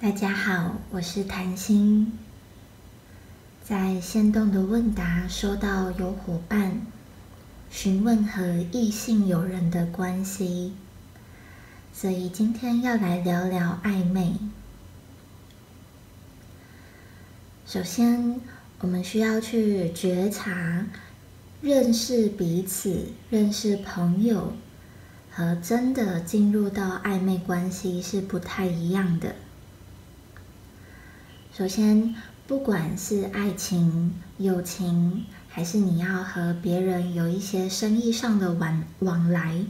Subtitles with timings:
[0.00, 2.12] 大家好，我是谭心。
[3.64, 6.82] 在先动的问答收到有伙伴
[7.68, 10.74] 询问和异性友人的关系，
[11.92, 14.34] 所以今天要来聊聊暧昧。
[17.66, 18.40] 首先，
[18.78, 20.86] 我们需要去觉察、
[21.60, 24.52] 认识彼此、认识朋友，
[25.32, 29.34] 和真的进入到暧昧关系是不太一样的。
[31.58, 32.14] 首先，
[32.46, 39.64] 不管是爱情、友情，还是你要和别人有一些生意上的往往来，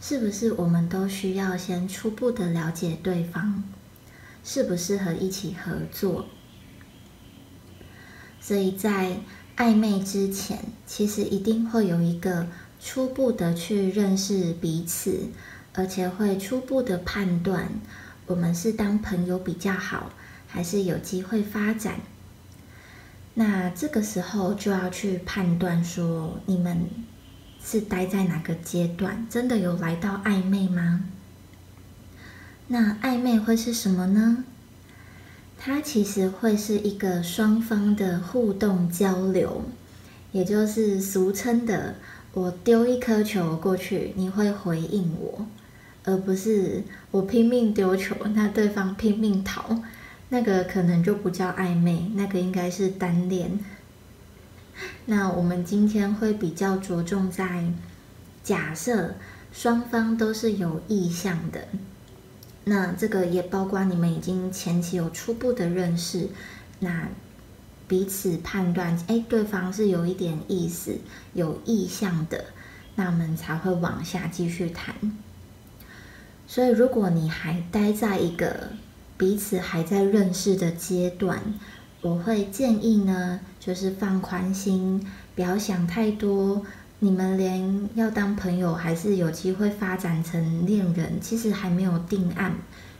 [0.00, 3.62] 是不是我们都需要先初步的了解对方，
[4.42, 6.24] 适不适合一起合作？
[8.40, 9.18] 所以在
[9.54, 12.46] 暧昧之前，其实一定会有一个
[12.80, 15.28] 初步的去认识彼此，
[15.74, 17.68] 而且会初步的判断，
[18.24, 20.10] 我们是当朋友比较好。
[20.48, 22.00] 还是有机会发展，
[23.34, 26.88] 那这个时候就要去判断说，你们
[27.62, 29.26] 是待在哪个阶段？
[29.30, 31.04] 真的有来到暧昧吗？
[32.68, 34.44] 那暧昧会是什么呢？
[35.58, 39.64] 它其实会是一个双方的互动交流，
[40.32, 41.96] 也就是俗称的
[42.32, 45.46] “我丢一颗球过去，你会回应我”，
[46.04, 49.82] 而不是我拼命丢球，那对方拼命逃。
[50.30, 53.58] 那个可能就不叫暧昧，那个应该是单恋。
[55.06, 57.64] 那我们今天会比较着重在
[58.44, 59.14] 假设
[59.52, 61.68] 双方都是有意向的，
[62.64, 66.28] 那这个也包括你们已经前期有初步的认识，
[66.80, 67.08] 那
[67.88, 70.98] 彼此判断，哎，对方是有一点意思、
[71.32, 72.44] 有意向的，
[72.94, 74.94] 那我们才会往下继续谈。
[76.46, 78.70] 所以，如果你还待在一个
[79.18, 81.42] 彼此还在认识的阶段，
[82.02, 86.64] 我会建议呢，就是放宽心，不要想太多。
[87.00, 92.54] 你们连要当朋友还是有机会发展成恋人，其实还没有定案。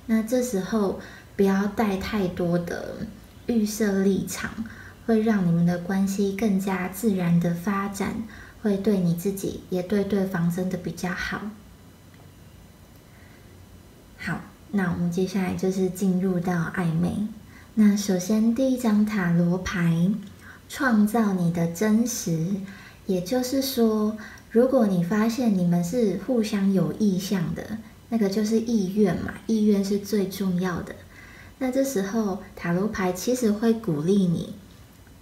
[0.06, 1.00] 那这时候
[1.36, 3.06] 不要带太多的
[3.46, 4.64] 预设立场，
[5.06, 8.24] 会让你们的关系更加自然的发展，
[8.62, 11.42] 会对你自己也对对方真的比较好。
[14.18, 14.40] 好。
[14.70, 17.26] 那我们接下来就是进入到暧昧。
[17.74, 20.10] 那首先第一张塔罗牌，
[20.68, 22.46] 创造你的真实，
[23.06, 24.18] 也就是说，
[24.50, 27.78] 如果你发现你们是互相有意向的，
[28.10, 30.94] 那个就是意愿嘛，意愿是最重要的。
[31.58, 34.54] 那这时候塔罗牌其实会鼓励你，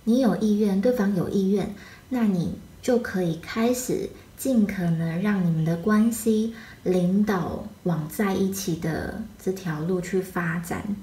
[0.05, 1.75] 你有意愿，对方有意愿，
[2.09, 4.11] 那你就可以开始。
[4.37, 10.95] 尽可能让你们的关系领导往在一起的这条路去发展，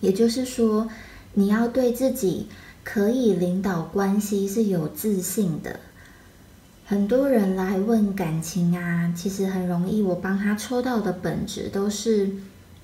[0.00, 0.88] 也就是说，
[1.34, 2.46] 你要对自己
[2.84, 5.80] 可以领导关系是有自信的。
[6.84, 12.30] 很多人来问感情啊，其实很容易，我帮他抽到的本质都是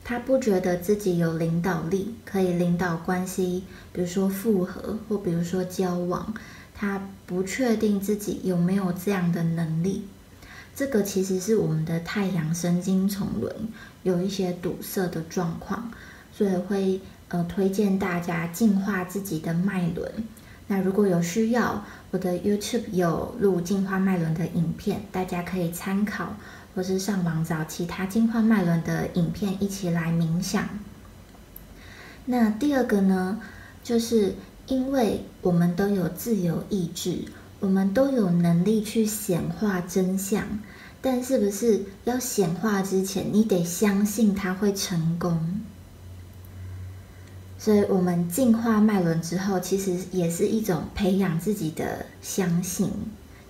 [0.02, 6.34] 他不觉得自己有领导力，可以领导关系，比如说复合或比如说交往。
[6.80, 10.04] 他不确定自己有没有这样的能力，
[10.76, 13.52] 这个其实是我们的太阳神经丛轮
[14.04, 15.90] 有一些堵塞的状况，
[16.32, 17.00] 所以会
[17.30, 20.08] 呃推荐大家净化自己的脉轮。
[20.68, 26.36] 那如果有需要，我的 YouTube 有录净化脉轮的影片，大家可以参考，
[26.76, 30.68] 或是上网找其他净化脉轮的影片一起来冥想。
[32.26, 33.40] 那第二个呢，
[33.82, 34.36] 就是。
[34.68, 37.24] 因为我们都有自由意志，
[37.58, 40.60] 我们都有能力去显化真相，
[41.00, 45.62] 但是不是要显化之前，你得相信它会成功。
[47.58, 52.90] 所以，我们进化脉轮之后，其实也是一种培养自己的相信，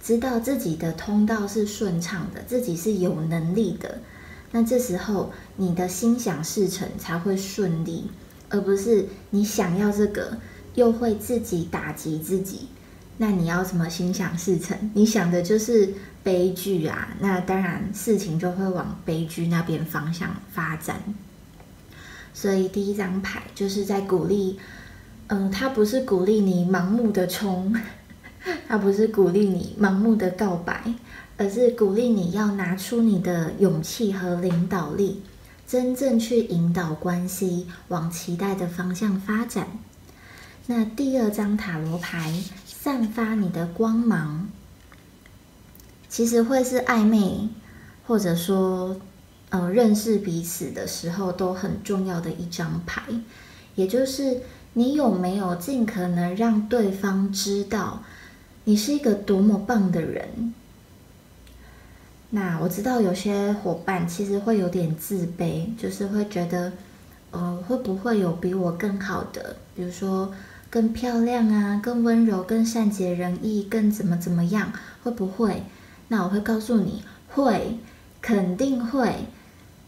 [0.01, 3.99] 知道自己的通道是顺畅的，自己是有能力的。
[4.53, 8.09] 那这时候，你的心想事成才会顺利，
[8.49, 10.39] 而不是你想要这个。
[10.79, 12.69] 又会自己打击自己，
[13.17, 14.79] 那你要什么心想事成？
[14.95, 15.93] 你想的就是
[16.23, 21.03] 悲剧啊，那当然事情就会往悲剧那边方向发展。
[22.33, 24.57] 所以第一张牌就是在鼓励，
[25.27, 27.75] 嗯，他不是鼓励你盲目的冲，
[28.69, 30.95] 他不是鼓励你盲目的告白，
[31.37, 35.23] 而是鼓励你要拿出你的勇气和领导力，
[35.67, 39.67] 真正去引导关系往期待的方向发展。
[40.71, 42.31] 那第二张塔罗牌，
[42.67, 44.51] 散发你的光芒，
[46.11, 47.49] 其实会是暧昧，
[48.07, 49.01] 或者说
[49.49, 53.03] 呃认识彼此的时候都很重要的一张牌，
[53.77, 54.43] 也就是
[54.75, 58.03] 你有没有尽可能让对方知道
[58.65, 60.53] 你是一个多么棒的人。
[62.29, 66.71] 那我知道有些伙伴其实会有点自卑，就是会觉得，
[67.31, 69.57] 呃，会不会有比我更好的？
[69.75, 70.31] 比如说
[70.71, 74.73] 更漂亮啊，更温柔，更善解人意，更怎么怎么样？
[75.03, 75.63] 会不会？
[76.09, 77.79] 那我会告诉你会，
[78.21, 79.15] 肯定会。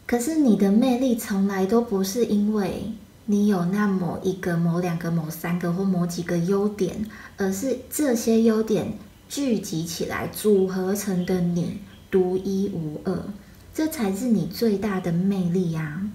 [0.06, 2.92] 可是你的魅力从来都不是因为
[3.26, 7.06] 你有那么一个、某两个、某三个或某几个优点，
[7.36, 8.94] 而是这些优点
[9.28, 11.80] 聚集起来组合成的你。
[12.10, 13.16] 独一无二，
[13.72, 16.10] 这才是你最大的魅力呀！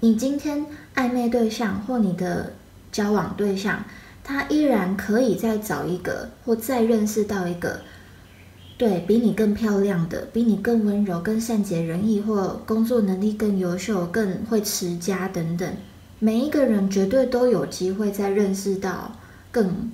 [0.00, 0.64] 你今天
[0.94, 2.54] 暧昧对象或你的
[2.92, 3.84] 交往对象，
[4.22, 7.80] 他依然可以再找一个或再认识到一个，
[8.76, 15.76] 对比你更漂亮的，比你更温柔、更善解人意，或工作能力更优秀、更会持家等等。
[16.18, 19.16] 每一个人绝对都有机会再认识到
[19.50, 19.90] 更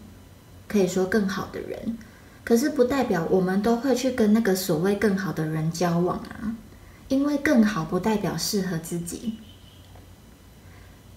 [0.67, 1.99] 可以说更好的人。
[2.43, 6.55] 可是不代表我们都会去跟那个所谓更好的人交往啊，
[7.09, 9.35] 因为更好不代表适合自己。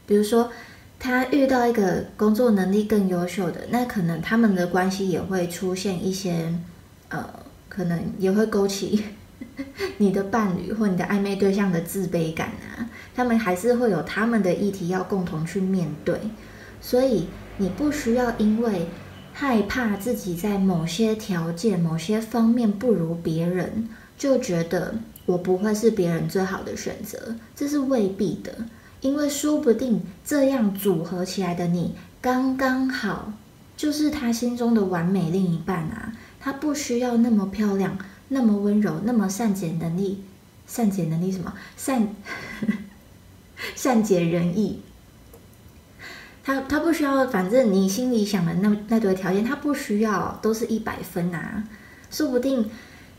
[0.07, 0.51] 比如说，
[0.99, 6.53] 他遇到一个工作能力更优秀的，那可能他们的关系也会出现一些，
[7.07, 7.27] 呃，
[7.69, 9.03] 可能也会勾起
[9.97, 12.89] 你的伴侣或你的暧昧对象的自卑感啊。
[13.15, 16.19] 他们还是会有他们的议题要共同去面对，
[16.81, 18.85] 所以你不需要因为。
[19.31, 23.87] 害怕自己在某些条件、某些方面不如别人，
[24.17, 28.51] 就觉得我不会是别人最好的选择，这是未必的。
[29.01, 33.31] 因为说不定这样组合起来的你刚刚好，
[33.77, 36.13] 就是他心中的完美另一半啊！
[36.39, 37.97] 他不需要那么漂亮、
[38.29, 40.23] 那么温柔、那么善解能力、
[40.67, 42.07] 善解能力什么善
[43.75, 44.81] 善解人意。
[46.43, 51.63] 他他不需要，反正你心里想的那那堆条件，他不需要都是一百分啊。
[52.09, 52.69] 说不定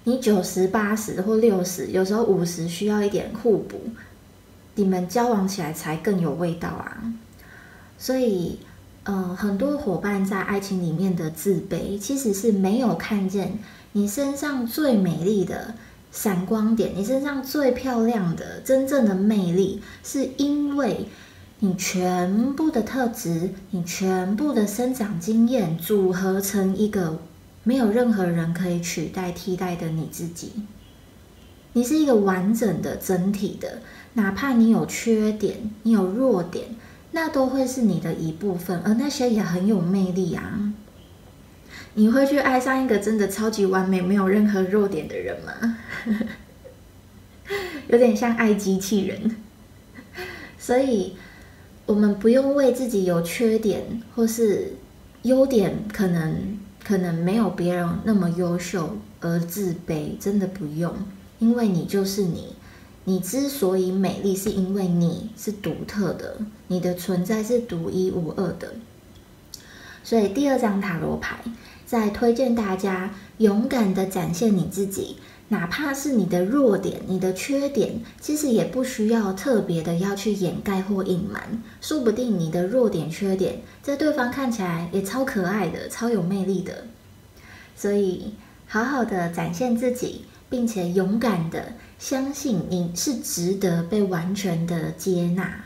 [0.04, 3.80] 你九十八十或六十，有时候五十需要一点互补，
[4.74, 7.12] 你们交往起来才更有味道啊。
[7.98, 8.58] 所以，
[9.04, 13.58] 呃，很多伙伴在爱情里面的自卑，其实是没有看见
[13.92, 15.74] 你身上最美丽的
[16.10, 21.06] 闪光点，你身上最漂亮的真正的魅力，是因为。
[21.62, 27.18] 你全部的特质，你全部的生长经验组合成一个
[27.64, 30.52] 没有任何人可以取代替代的你自己。
[31.74, 33.82] 你是一个完整的整体的，
[34.14, 36.76] 哪怕你有缺点，你有弱点，
[37.12, 40.72] 那都会是你的一部分，而那些也很有魅力啊。
[41.94, 45.78] 你会去爱上一个真的超级完美、没有任何弱点的人吗？
[47.88, 49.36] 有点像爱机器人，
[50.58, 51.16] 所以。
[51.86, 54.74] 我们不用为自己有缺点或是
[55.22, 60.94] 优点可能可能没有别人那么优秀而自卑，真的不用，
[61.40, 62.54] 因为你就是你，
[63.04, 66.38] 你之所以美丽，是因为你是独特的，
[66.68, 68.74] 你的存在是独一无二的。
[70.04, 71.40] 所以第二张塔罗牌
[71.86, 75.16] 在推荐大家勇敢的展现你自己。
[75.52, 81.60] 哪怕是你的弱点、你的缺点，其实也不需要特别的要去掩盖或隐瞒。
[81.80, 86.84] 说不定你的弱点、缺点，在对方看起来也超可爱的、超有魅力的。
[87.74, 88.34] 所以，
[88.68, 95.64] 好好的展现自己，并且勇敢的相信你是值得被完全的接纳，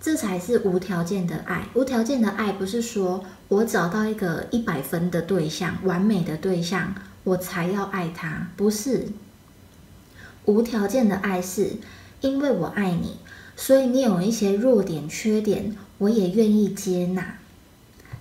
[0.00, 1.68] 这才是无条件的爱。
[1.74, 6.94] 无条件的爱不是说我找到一个一百分的对象、完美的对象。
[7.24, 9.06] 我才要爱他，不是
[10.44, 11.76] 无条件的爱，是
[12.20, 13.18] 因为我爱你，
[13.54, 17.38] 所以你有一些弱点、缺点，我也愿意接纳。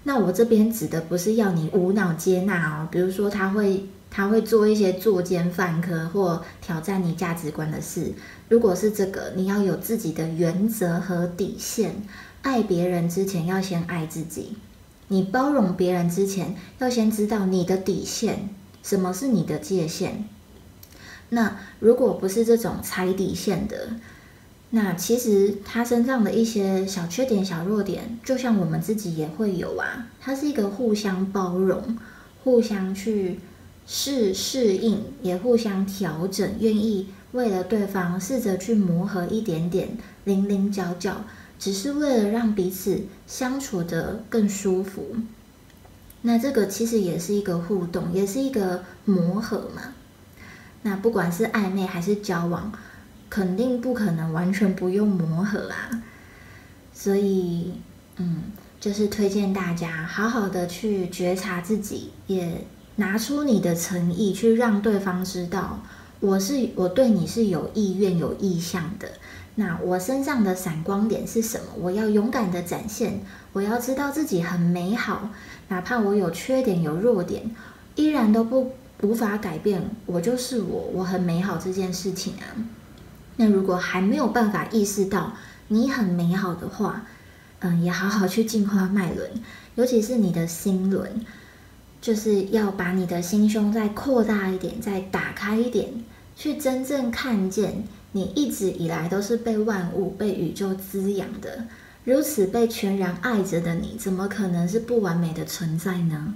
[0.03, 8.13] 那我这边指的不是要你无脑接纳哦，比如说他会他会做一些作奸犯科或挑战你价值观的事。
[8.49, 12.03] 如果是这个，你要有自己的原则和底线。
[12.43, 14.55] 爱别人之前，要先爱自己；
[15.07, 18.49] 你包容别人之前，要先知道你的底线。
[18.83, 20.25] 什么是你的界限？
[21.29, 23.91] 那如果不是这种踩底线的，
[24.71, 30.07] 那其实他身上的一些小缺点、小弱点，就像我们自己也会有啊。
[30.19, 31.97] 它是一个互相包容、
[32.43, 33.39] 互相去
[33.85, 41.25] 是适应，也互相调整，愿意为了对方试着去磨合一点点，零零角角，
[41.59, 45.15] 只是为了让彼此相处的更舒服。
[46.21, 49.93] 那这个其实也是一个互动，也是一个磨合嘛。
[50.83, 52.71] 那不管是暧昧还是交往，
[53.29, 56.03] 肯定不可能完全不用磨合啊。
[56.93, 57.73] 所以，
[58.17, 58.43] 嗯，
[58.79, 62.65] 就是推荐大家好好的去觉察自己，也
[63.01, 65.79] 拿出你的诚意，去让对方知道
[66.19, 69.09] 我是我对你是有意愿、有意向的。
[69.55, 71.63] 那我身上的闪光点是什么？
[71.79, 73.19] 我要勇敢的展现，
[73.53, 75.29] 我要知道自己很美好，
[75.69, 77.49] 哪怕我有缺点、有弱点，
[77.95, 82.45] 依然都不无法改变我就是我，我很美好这件事情啊。
[83.37, 85.33] 那如果还没有办法意识到
[85.69, 87.07] 你很美好的话，
[87.61, 89.27] 嗯，也好好去净化脉轮，
[89.73, 91.25] 尤其是你的心轮，
[92.01, 95.87] 就是要把你的心胸再扩大一点，再打开一点，
[96.35, 97.83] 去真正看见。
[98.13, 101.65] 你一直以来都是被万物、被宇宙滋养的，
[102.03, 106.33] 如此被全然爱着的你，怎么可能是不完美的存在呢？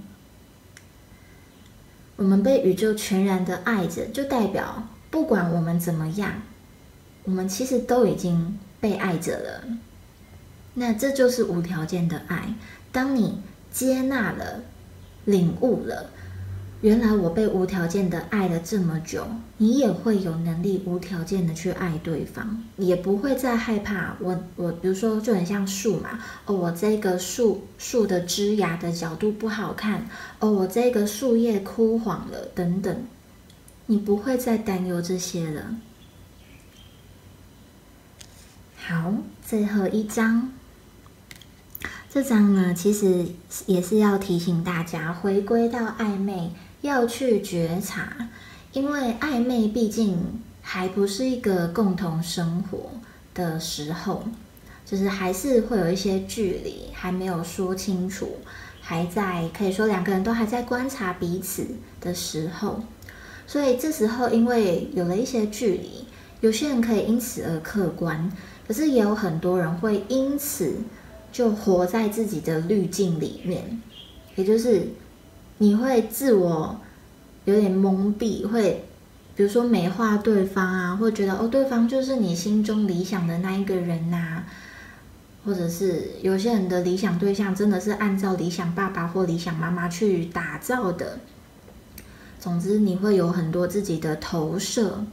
[2.16, 6.42] 我们被宇宙全然的爱着，就代表不管我们怎么样，
[7.26, 9.64] 我们其实都已经被爱着了。
[10.76, 12.54] 那这就是无条件的爱。
[12.94, 14.62] 当你接纳了、
[15.26, 16.10] 领悟了。
[16.82, 19.26] 原来我被无条件的爱了这么久，
[19.58, 30.08] 你也会有能力无条件的去爱对方，也不会再害怕我我比如说就很像树嘛，哦我这个树树的枝芽的角度不好看，
[30.40, 32.96] 哦我这个树叶枯黄了等等，
[33.88, 35.78] 你不会再担忧这些了。
[38.76, 40.52] 好，最后一章，
[42.16, 43.26] 这张呢其实
[43.66, 46.50] 也是要提醒大家回归到暧昧。
[46.80, 48.30] 要去觉察，
[48.72, 50.18] 因为暧昧毕竟
[50.62, 52.90] 还不是一个共同生活
[53.34, 54.24] 的时候，
[54.86, 58.38] 就是还是会有一些距离，还没有说清楚，
[58.80, 61.68] 还在可以说两个人都还在观察彼此
[62.00, 62.82] 的时候，
[63.46, 66.06] 所以这时候因为有了一些距离，
[66.40, 68.32] 有些人可以因此而客观，
[68.66, 70.78] 可是也有很多人会因此
[71.36, 73.82] 就活在自己的滤镜里面，
[74.36, 74.88] 也就是。
[75.58, 76.78] 你会自我
[77.46, 78.84] 有点蒙蔽，会
[79.38, 84.44] 比如说美化对方啊，或觉得哦，对方就是你心中理想的那一个人呐，
[85.46, 91.20] 或者是有些人的理想对象真的是按照理想爸爸或理想妈妈去打造的。
[92.38, 95.06] 总之，你会有很多自己的投射，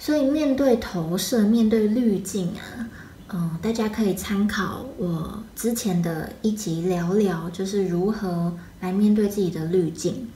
[0.00, 2.90] 所以面对投射，面对滤镜啊。
[3.30, 10.30] 嗯，大家可以参考我之前的一集聊聊，就是如何来面对自己的滤镜。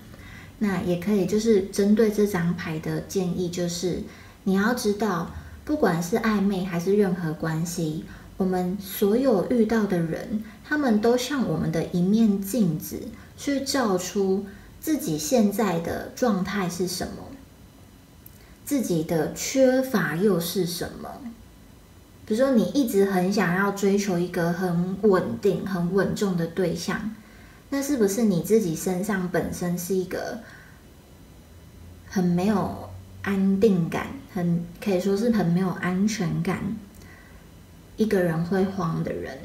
[0.59, 4.03] 那也可以就是针对这张牌的建议，就是
[4.45, 5.31] 你要知道，
[5.65, 8.05] 不管是暧昧还是任何关系，
[8.37, 13.01] 我们所有遇到的人，他们都像我们的一面镜子，
[13.39, 14.45] 去照出
[14.81, 17.25] 自己现在的状态是什么，
[18.67, 21.09] 自己的缺乏又是什么。
[22.25, 27.15] 比如说，你一直很想要追求一个很稳定、很稳重的对象，
[27.71, 30.39] 那是不是你自己身上本身是一个
[32.09, 32.91] 很没有
[33.23, 36.77] 安定感、很可以说是很没有安全感、
[37.97, 39.39] 一个人会慌的人？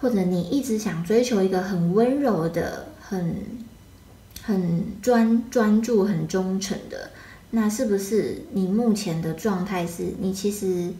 [0.00, 3.36] 或者你一直想追求一个很温柔的、很
[4.42, 7.10] 很专专注、很忠诚的？
[7.56, 10.92] 那是不是你目前的状态是你其实，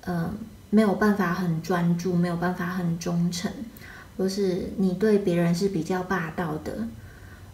[0.00, 0.32] 呃，
[0.70, 3.52] 没有办法很专注，没有办法很忠诚，
[4.16, 6.88] 或是你对别人是比较霸道的？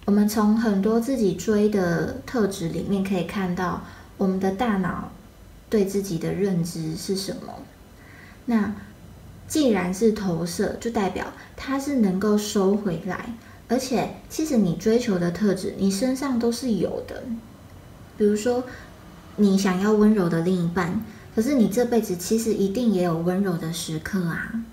[0.05, 3.83] 我们从很多自己追的特质里面可以看到，
[4.17, 5.11] 我们的大脑
[5.69, 7.55] 对自己的认知是什么？
[8.47, 8.73] 那
[9.49, 11.27] 既然是投射，就代表
[11.57, 13.35] 它是能够收回来，
[13.67, 17.25] 而且其实你追求的特质，你身上都是有的。
[18.19, 18.65] 比如说，
[19.37, 21.01] 你想要温柔的另一半，
[21.35, 24.65] 可是你这辈子其实一定也有温柔的时刻啊，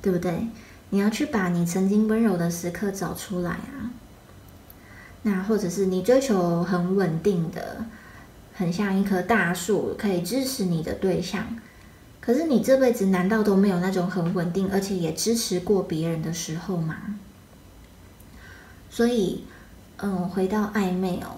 [0.00, 0.46] 对不对？
[0.90, 3.90] 你要去把你曾经温柔的时刻找出来啊。
[5.22, 7.84] 那或者是你追求很稳定的，
[8.54, 11.58] 很像一棵大树，可以支持你的对象，
[12.20, 17.16] 可是你这辈子难道都没有那种很稳定，而且也支持过别人的时候吗？
[18.88, 19.44] 所以，
[19.98, 21.36] 嗯，回到暧昧哦。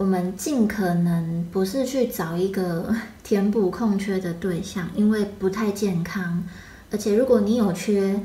[0.00, 6.42] 我们尽可能不是去找一个 填补空缺的对象，因为不太健康。
[6.90, 8.18] 而且，如果你有缺，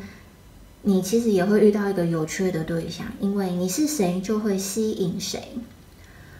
[0.84, 5.42] 你其实也会遇到一个有缺的对象，因为你是谁就会吸引谁。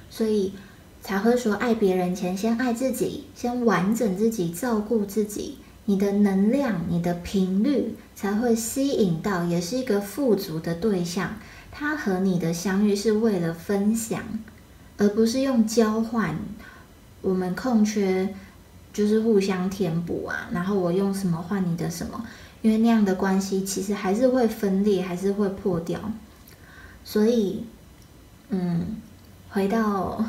[0.10, 0.54] 所以
[1.02, 11.34] 才会说，爱别人前先爱自己，先完整自己，照顾自己，你的能量、你的频率才会吸引到，也是一个富足的对象。
[11.72, 14.24] 他和你的相遇是为了分享。
[14.98, 16.38] 而不是用交换，
[17.22, 18.34] 我们空缺
[18.94, 22.26] 就是互相填补啊，然后我用什么换你的什么，
[22.62, 26.00] 因为那样的关系其实还是会分裂，还是会破掉。
[27.04, 27.66] 所以，
[28.50, 28.96] 嗯，
[29.50, 30.24] 回到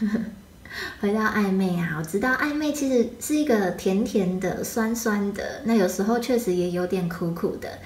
[1.00, 7.78] 回到暧昧啊，我知道暧昧其实是一个甜甜的、酸酸的，那有时候确实也有点苦苦的，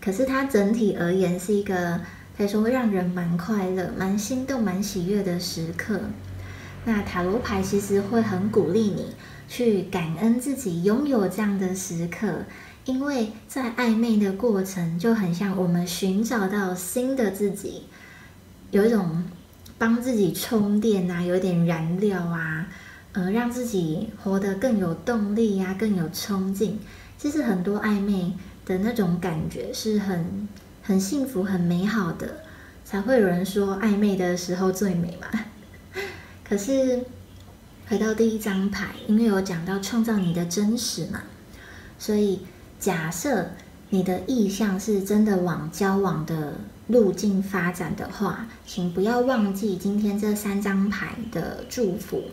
[0.00, 2.00] 可是它整体而言是一个。
[2.36, 6.00] 可以说会让人蛮快乐、蛮心动、蛮喜悦的时刻。
[6.84, 9.06] 那塔罗牌其实会很鼓励你
[9.48, 12.44] 去感恩自己拥有这样的时刻，
[12.84, 17.84] 因为在暧昧的过程就很像我们寻找到新的自己，
[18.70, 19.24] 有一种
[19.78, 22.66] 帮自己充电啊，有点燃料啊，
[23.12, 26.78] 呃，让自己活得更有动力啊，更有冲劲。
[27.16, 28.32] 其实很多暧昧
[28.66, 30.48] 的那种感觉是很。
[30.86, 32.44] 很幸福、很美好的，
[32.84, 35.26] 才会有人说暧昧的时候最美嘛。
[36.46, 37.02] 可是
[37.88, 41.22] 回到第一张牌，因为有讲到创造你的真实嘛，
[41.98, 42.40] 所以
[42.78, 43.52] 假设
[43.88, 46.52] 你的意向是真的往交往的
[46.88, 52.24] 路径发展的话，请不要忘记今天这三张牌的祝福，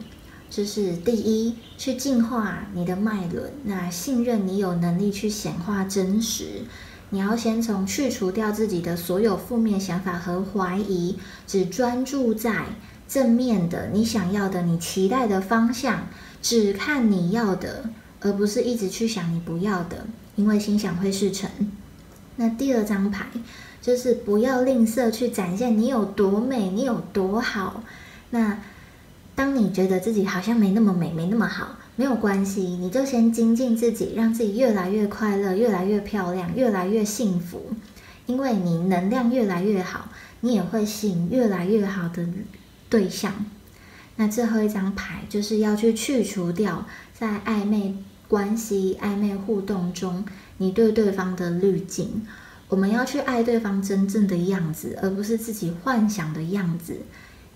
[0.49, 6.63] 就是第一，去净化你的脉轮，那信任你有能力去显化真实。
[7.11, 12.65] 你要先从去除掉自己的所有负面想法和怀疑，只专注在
[13.07, 16.07] 正面的你想要的、你期待的方向，
[16.41, 17.89] 只看你要的，
[18.21, 21.49] 而不是一直去想你不要的，因为心想会事成。
[22.37, 23.25] 那第二张牌
[23.81, 27.83] 就是不要吝啬去展现你有多美，你有多好。
[28.29, 28.57] 那
[29.35, 31.75] 当你觉得自己好像没那么美，没那么好。
[31.95, 37.71] 没有关系，你就先精进自己，让自己越来越快乐，越来越漂亮，越来越幸福。
[38.27, 42.25] 因为你能量越来越好，你也会吸引越来越好的
[42.89, 43.45] 对象。
[44.15, 50.23] 那最后一张牌就是要去去除掉在暧昧关系、暧昧互动中
[50.57, 52.25] 你对对方的滤镜。
[52.69, 56.97] 我们要去爱对方真正的样子，而不是自己幻想的样子。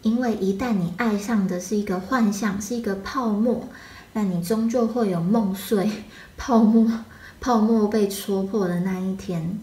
[0.01, 3.69] 因为一旦你爱上的是一个幻象，是一个泡沫。
[4.17, 5.91] 那你终究会有梦碎、
[6.37, 6.89] 泡沫、
[7.41, 9.59] 泡沫被戳破的那一天，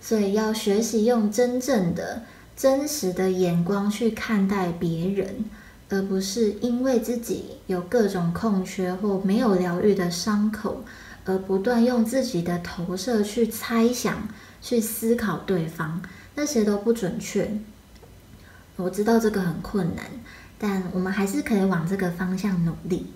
[0.00, 2.24] 所以要学习用真正的、
[2.56, 5.44] 真实的眼光去看待别人，
[5.90, 10.82] 而不是因为自己有各种空缺或没有疗愈的伤口，
[11.24, 14.26] 而不断用自己的投射去猜想、
[14.60, 16.02] 去思考对方，
[16.34, 17.48] 那些都不准确。
[18.74, 20.04] 我知道这个很困难，
[20.58, 23.06] 但我们还是可以往这个方向努力。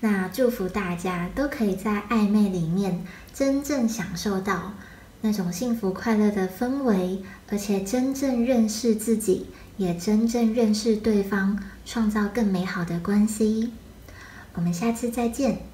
[0.00, 4.74] 那祝福大家都可以在暧昧里面真正享受到
[5.22, 13.72] 那种幸福快乐的氛围，而且真正认识自己，也真正认识对方，创造更美好的关系。
[14.54, 15.67] 我们下次再见。